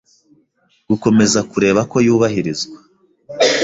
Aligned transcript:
gukomeza 0.89 1.39
kureba 1.51 1.81
ko 1.91 1.97
yubahirizwa 2.05 2.77